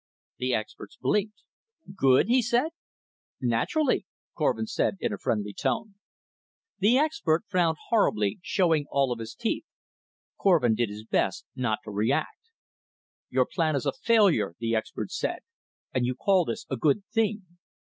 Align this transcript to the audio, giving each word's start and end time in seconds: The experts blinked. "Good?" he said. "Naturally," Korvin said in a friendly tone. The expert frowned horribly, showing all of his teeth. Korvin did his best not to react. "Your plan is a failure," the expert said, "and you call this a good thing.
The 0.39 0.55
experts 0.55 0.97
blinked. 0.99 1.43
"Good?" 1.95 2.25
he 2.25 2.41
said. 2.41 2.69
"Naturally," 3.39 4.07
Korvin 4.35 4.65
said 4.65 4.97
in 4.99 5.13
a 5.13 5.17
friendly 5.19 5.53
tone. 5.53 5.93
The 6.79 6.97
expert 6.97 7.43
frowned 7.47 7.77
horribly, 7.89 8.39
showing 8.41 8.87
all 8.89 9.11
of 9.11 9.19
his 9.19 9.35
teeth. 9.35 9.67
Korvin 10.39 10.73
did 10.73 10.89
his 10.89 11.05
best 11.05 11.45
not 11.55 11.81
to 11.83 11.91
react. 11.91 12.49
"Your 13.29 13.45
plan 13.45 13.75
is 13.75 13.85
a 13.85 13.93
failure," 13.93 14.55
the 14.57 14.73
expert 14.75 15.11
said, 15.11 15.41
"and 15.93 16.03
you 16.03 16.15
call 16.15 16.45
this 16.45 16.65
a 16.71 16.77
good 16.77 17.03
thing. 17.13 17.43